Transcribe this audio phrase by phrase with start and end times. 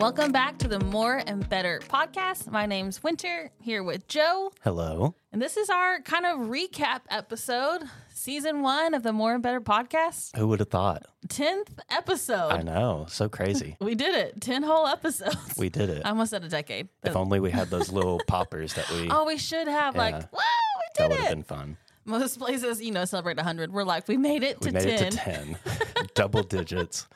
[0.00, 2.50] Welcome back to the More and Better podcast.
[2.50, 4.50] My name's Winter, here with Joe.
[4.64, 5.14] Hello.
[5.30, 7.82] And this is our kind of recap episode,
[8.14, 11.04] season one of the More and Better podcast, Who would have thought?
[11.28, 12.48] 10th episode.
[12.48, 13.06] I know.
[13.10, 13.76] So crazy.
[13.80, 15.54] We did it, 10 whole episodes.
[15.58, 16.02] We did it.
[16.06, 16.88] I almost said a decade.
[17.04, 20.26] If only we had those little poppers that we Oh, we should have, like, Yeah.
[20.32, 21.34] whoa, we that did would have it.
[21.34, 21.76] been fun.
[22.06, 23.70] Most places, you know, celebrate 100.
[23.72, 25.06] We're like, we made it We to made 10.
[25.06, 25.56] it to 10.
[26.14, 27.06] Double digits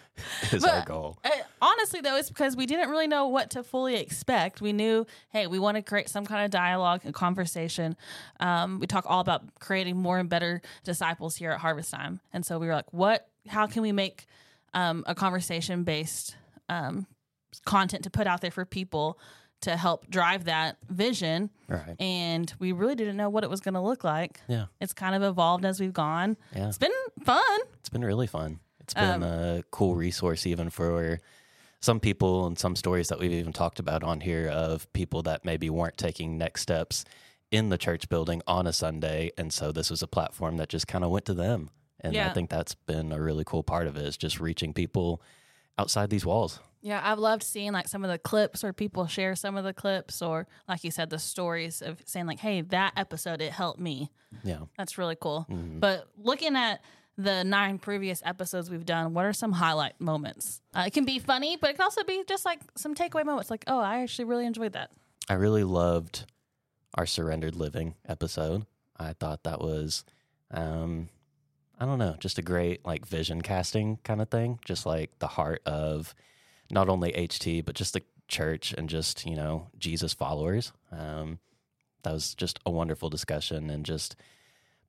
[0.52, 1.18] is our goal.
[1.24, 1.30] Uh,
[1.64, 4.60] honestly, though, it's because we didn't really know what to fully expect.
[4.60, 7.96] We knew, hey, we want to create some kind of dialogue and conversation.
[8.40, 12.44] Um, we talk all about creating more and better disciples here at Harvest Time, and
[12.46, 13.28] so we were like, what?
[13.48, 14.26] How can we make
[14.72, 16.36] um, a conversation based
[16.68, 17.06] um,
[17.64, 19.18] content to put out there for people
[19.60, 21.50] to help drive that vision?
[21.68, 21.94] Right.
[22.00, 24.40] And we really didn't know what it was going to look like.
[24.48, 24.66] Yeah.
[24.80, 26.36] It's kind of evolved as we've gone.
[26.54, 26.68] Yeah.
[26.68, 26.90] It's been
[27.22, 27.42] fun.
[27.80, 28.60] It's been really fun.
[28.80, 31.20] It's been Um, a cool resource even for
[31.84, 35.44] some people and some stories that we've even talked about on here of people that
[35.44, 37.04] maybe weren't taking next steps
[37.50, 39.30] in the church building on a Sunday.
[39.36, 41.68] And so this was a platform that just kind of went to them.
[42.00, 42.30] And Yeah.
[42.30, 45.20] I think that's been a really cool part of it is just reaching people
[45.76, 46.58] outside these walls.
[46.80, 49.74] Yeah, I've loved seeing like some of the clips or people share some of the
[49.74, 53.80] clips or like you said, the stories of saying like, hey, that episode, it helped
[53.80, 54.10] me.
[54.42, 54.60] Yeah.
[54.78, 55.46] That's really cool.
[55.50, 55.80] Mm-hmm.
[55.80, 56.80] But looking at
[57.16, 60.60] the nine previous episodes we've done, what are some highlight moments?
[60.74, 63.50] Uh, it can be funny, but it can also be just like some takeaway moments
[63.50, 64.90] like, oh, I actually really enjoyed that.
[65.28, 66.26] I really loved
[66.94, 68.66] our surrendered living episode.
[68.96, 70.04] I thought that was,
[70.50, 71.08] um,
[71.78, 74.58] I don't know, just a great like vision casting kind of thing.
[74.64, 76.14] Just like the heart of
[76.70, 80.72] not only HT but just the church and just you know Jesus followers.
[80.92, 81.38] Um,
[82.02, 84.14] that was just a wonderful discussion and just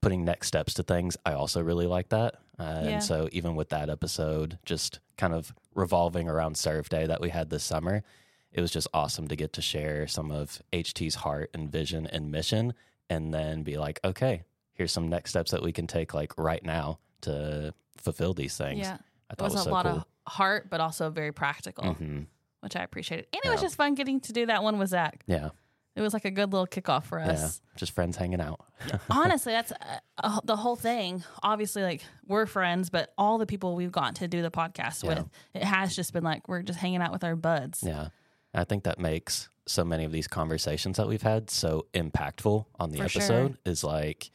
[0.01, 1.17] putting next steps to things.
[1.25, 2.35] I also really like that.
[2.59, 2.89] Uh, Yeah.
[2.89, 7.29] And so even with that episode, just kind of revolving around Serve Day that we
[7.29, 8.03] had this summer,
[8.51, 12.31] it was just awesome to get to share some of HT's heart and vision and
[12.31, 12.73] mission
[13.09, 16.63] and then be like, okay, here's some next steps that we can take like right
[16.63, 18.79] now to fulfill these things.
[18.79, 18.97] Yeah.
[19.29, 19.95] I It thought was, it was a so lot cool.
[19.97, 22.21] of heart, but also very practical, hmm
[22.61, 23.27] which I appreciated.
[23.31, 25.23] And it was just fun getting to do that one with Zach.
[25.27, 25.49] Yeah.
[25.95, 27.61] It was like a good little kickoff for us.
[27.63, 27.77] Yeah.
[27.77, 28.59] Just friends hanging out.
[29.09, 29.75] honestly that's uh,
[30.21, 34.27] uh, the whole thing obviously like we're friends but all the people we've gotten to
[34.27, 35.09] do the podcast Yeah.
[35.09, 38.09] with it has just been like we're just hanging out with our buds Yeah.
[38.53, 42.91] I think that makes so many of these conversations that we've had so impactful on
[42.91, 43.21] the For sure.
[43.21, 44.29] episode is like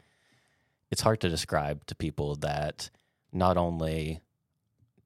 [0.90, 2.88] it's hard to describe to people that
[3.32, 4.20] not only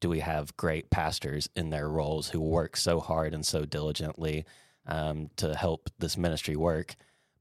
[0.00, 4.44] do we have great pastors in their roles who work so hard and so diligently
[4.86, 6.94] um, to help this ministry work,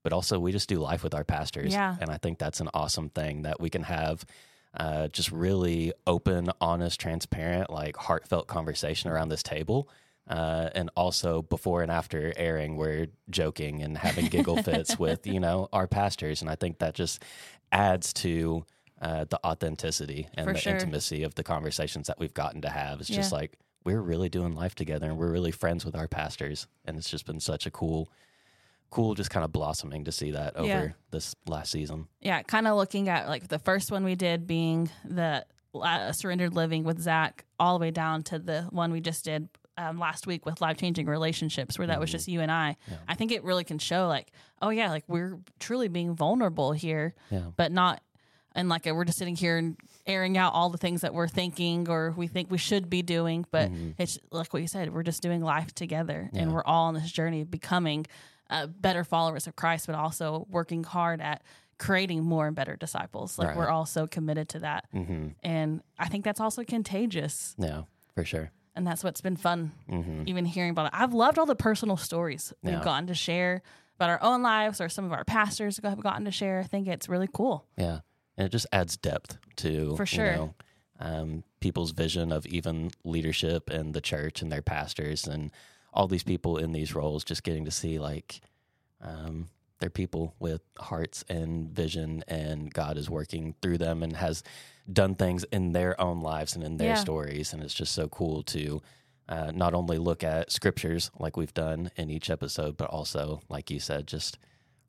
[0.03, 1.73] but also we just do life with our pastors.
[1.73, 1.95] Yeah.
[1.99, 4.25] And I think that's an awesome thing that we can have
[4.75, 9.89] uh, just really open, honest, transparent, like heartfelt conversation around this table.
[10.27, 15.39] Uh, and also before and after airing, we're joking and having giggle fits with, you
[15.39, 16.41] know, our pastors.
[16.41, 17.21] And I think that just
[17.71, 18.65] adds to
[19.01, 20.73] uh, the authenticity and For the sure.
[20.73, 23.01] intimacy of the conversations that we've gotten to have.
[23.01, 23.39] It's just Yeah.
[23.85, 26.67] We're really doing life together and we're really friends with our pastors.
[26.85, 28.09] And it's just been such a cool,
[28.89, 30.87] cool, just kind of blossoming to see that over Yeah.
[31.11, 32.07] this last season.
[32.21, 35.45] yeah kind of looking at like the first one we did being the
[35.75, 39.49] uh, surrendered living with zach all the way down to the one we just did
[39.75, 42.97] um, last week with life changing relationships where that was just you and i Yeah.
[43.07, 47.15] i think it really can show like oh yeah like we're truly being vulnerable here
[47.31, 47.45] Yeah.
[47.57, 48.03] but not
[48.55, 51.87] and like we're just sitting here and airing out all the things that we're thinking
[51.89, 55.21] or we think we should be doing but it's like what you said we're just
[55.21, 58.05] doing life together and we're all on this journey of becoming
[58.49, 61.41] uh, better followers of christ but also working hard at
[61.79, 63.57] creating more and better disciples like Right.
[63.57, 67.83] we're all so committed to that hmm and i think that's also contagious Yeah,
[68.13, 68.51] for sure.
[68.75, 70.91] and that's what's been fun hmm even hearing about it.
[70.93, 73.61] I've loved all the personal stories we've gotten to share
[73.97, 76.59] about our own lives or some of our pastors have gotten to share.
[76.59, 77.65] I think it's really cool.
[77.77, 77.99] Yeah,
[78.37, 80.25] and it just adds depth to For sure.
[80.25, 80.53] you know,
[80.99, 85.51] um, people's vision of even leadership and the church and their pastors and
[85.93, 87.23] all these people in these roles.
[87.23, 88.41] Just getting to see like
[89.01, 89.47] um,
[89.79, 94.43] they're people with hearts and vision, and God is working through them and has
[94.91, 96.93] done things in their own lives and in their Yeah.
[96.95, 98.81] stories, and it's just so cool to.
[99.29, 103.71] Uh, not only look at scriptures like we've done in each episode, but also, like
[103.71, 104.37] you said, just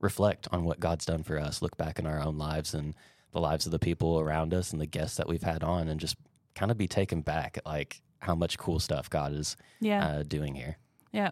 [0.00, 2.94] reflect on what God's done for us, look back in our own lives and
[3.34, 6.00] the lives of the people around us and the guests that we've had on, and
[6.00, 6.16] just
[6.54, 10.06] kind of be taken back at like how much cool stuff God is Yeah.
[10.06, 10.78] uh, doing here.
[11.12, 11.30] Yeah.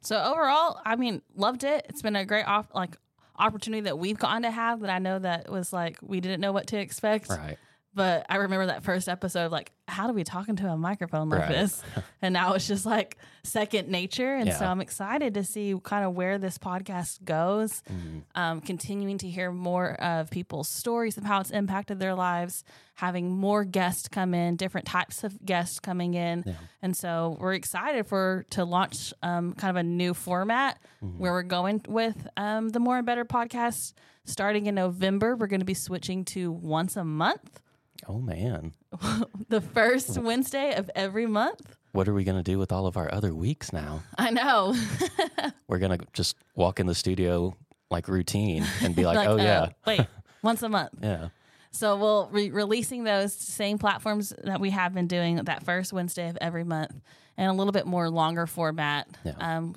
[0.00, 1.84] So overall, I mean, loved it.
[1.90, 2.96] It's been a great off like
[3.38, 6.52] opportunity that we've gotten to have that I know that was like we didn't know
[6.52, 7.28] what to expect.
[7.28, 7.58] Right.
[7.92, 11.40] But I remember that first episode, like, how do we talk into a microphone like
[11.40, 11.48] Right.
[11.50, 11.82] this?
[12.22, 14.34] And now it's just like second nature.
[14.36, 18.22] And so I'm excited to see kind of where this podcast goes, Mhm.
[18.34, 22.62] um, continuing to hear more of people's stories of how it's impacted their lives,
[22.94, 26.44] having more guests come in, different types of guests coming in.
[26.46, 26.52] Yeah.
[26.82, 31.18] And so we're excited for to launch um, kind of a new format Mm-hmm.
[31.18, 33.94] where we're going with um, the More and Better podcast.
[34.26, 37.60] Starting in November, we're going to be switching to once a month,
[38.08, 38.72] Oh man,
[39.48, 41.76] the first Wednesday of every month.
[41.92, 44.02] what are we gonna do with all of our other weeks now?
[44.18, 44.74] I know.
[45.68, 47.56] We're gonna just walk in the studio
[47.90, 50.06] like routine and be like, oh uh, yeah, wait,
[50.42, 50.90] once a month.
[51.02, 51.28] yeah,
[51.72, 56.28] So we'll be releasing those same platforms that we have been doing that first Wednesday
[56.28, 56.92] of every month,
[57.36, 59.08] and a little bit more longer format.
[59.24, 59.34] Yeah.
[59.38, 59.74] Um,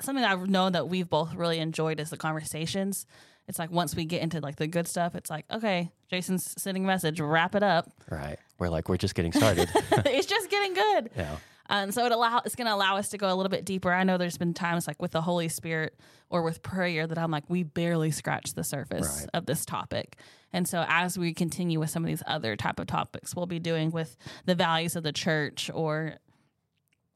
[0.00, 3.06] something I know that we've both really enjoyed is the conversations.
[3.48, 6.84] It's like once we get into like the good stuff, it's like okay, Jason's sending
[6.84, 7.90] a message, wrap it up.
[8.10, 8.38] right.
[8.58, 9.68] We're like, we're just getting started.
[9.74, 11.10] it's just getting good.
[11.16, 11.36] yeah,
[11.68, 13.92] Um, so it allow it's going to allow us to go a little bit deeper.
[13.92, 15.98] I know there's been times like with the Holy Spirit
[16.30, 19.30] or with prayer that I'm like we barely scratched the surface Right.
[19.34, 20.16] of this topic.
[20.52, 23.58] And so as we continue with some of these other type of topics, we'll be
[23.58, 26.18] doing with the values of the church or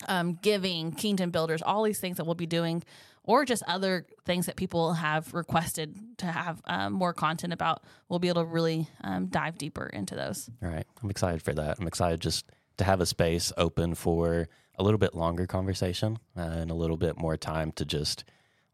[0.08, 2.82] um, giving, kingdom builders, all these things that we'll be doing,
[3.26, 7.82] or just other things that people have requested to have um, more content about.
[8.08, 10.48] We'll be able to really um, dive deeper into those.
[10.60, 10.86] right.
[11.02, 11.78] I'm excited for that.
[11.78, 12.46] I'm excited just
[12.78, 16.96] to have a space open for a little bit longer conversation uh, and a little
[16.96, 18.24] bit more time to just,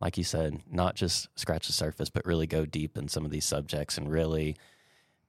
[0.00, 3.31] like you said, not just scratch the surface, but really go deep in some of
[3.31, 4.56] these subjects and really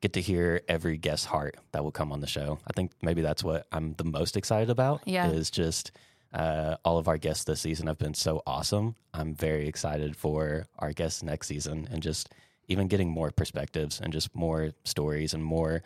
[0.02, 2.60] get to hear every guest heart that will come on the show.
[2.68, 5.02] I think maybe that's what I'm the most excited about.
[5.06, 5.30] Yeah.
[5.30, 5.92] Is just
[6.34, 8.96] uh, all of our guests this season have been so awesome.
[9.14, 12.30] I'm very excited for our guests next season and just
[12.68, 15.84] even getting more perspectives and just more stories and more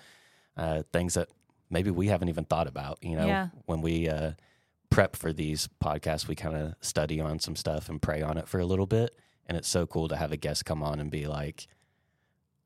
[0.55, 1.27] uh, things that
[1.69, 2.97] maybe we haven't even thought about.
[3.01, 3.47] You know, Yeah.
[3.65, 4.31] when we uh,
[4.89, 8.47] prep for these podcasts, we kind of study on some stuff and pray on it
[8.47, 9.17] for a little bit.
[9.47, 11.67] And it's so cool to have a guest come on and be like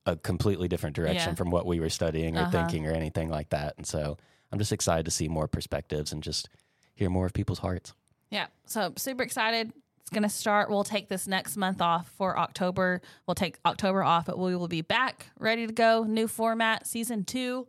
[0.05, 1.35] a completely different direction Yeah.
[1.35, 2.51] from what we were studying or Uh-huh.
[2.51, 3.75] thinking or anything like that.
[3.77, 4.17] And so
[4.51, 6.49] I'm just excited to see more perspectives and just
[6.93, 7.93] hear more of people's hearts.
[8.29, 8.47] Yeah.
[8.65, 9.73] So super excited.
[9.99, 10.69] It's going to start.
[10.69, 13.01] We'll take this next month off for October.
[13.27, 16.03] We'll take October off, but we will be back ready to go.
[16.03, 17.67] New format, season two,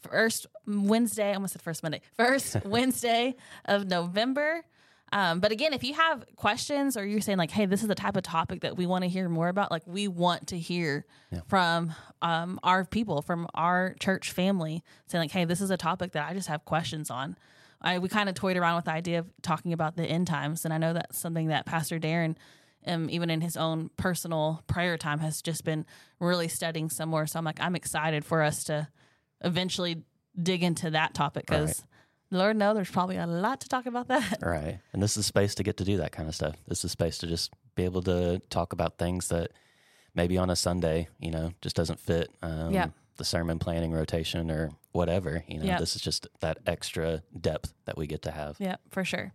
[0.00, 2.00] first Wednesday, I almost said first Monday.
[2.16, 4.62] First Wednesday of November.
[5.12, 7.96] Um, but again, if you have questions or you're saying like, "Hey, this is the
[7.96, 11.04] type of topic that we want to hear more about," like we want to hear
[11.32, 11.40] Yeah.
[11.48, 11.92] from
[12.22, 16.28] um, our people, from our church family, saying like, "Hey, this is a topic that
[16.28, 17.36] I just have questions on."
[17.80, 20.64] I we kind of toyed around with the idea of talking about the end times,
[20.64, 22.36] and I know that's something that Pastor Darren,
[22.86, 25.86] um, even in his own personal prayer time, has just been
[26.18, 27.26] really studying some more.
[27.26, 28.88] So I'm like, I'm excited for us to
[29.42, 30.02] eventually
[30.40, 31.84] dig into that topic because.
[32.32, 34.38] Lord, no, there's probably a lot to talk about that.
[34.40, 34.78] Right.
[34.92, 36.54] And this is space to get to do that kind of stuff.
[36.68, 39.50] This is a space to just be able to talk about things that
[40.14, 42.90] maybe on a Sunday, you know, just doesn't fit um, Yeah.
[43.20, 45.44] The sermon planning rotation or whatever.
[45.46, 45.78] You know, Yeah.
[45.78, 48.56] this is just that extra depth that we get to have.
[48.58, 49.32] Yeah, for sure.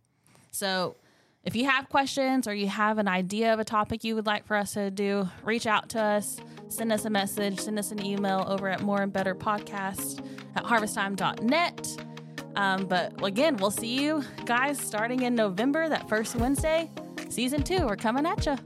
[0.51, 0.95] So
[1.43, 4.47] if you have questions or you have an idea of a topic you would like
[4.47, 8.03] for us to do, reach out to us, send us a message, send us an
[8.03, 12.03] email over at more and better podcast at harvesttime.net.
[12.55, 16.89] Um, but again, we'll see you guys starting in November, that first Wednesday.
[17.29, 18.57] Season two, we're coming at you.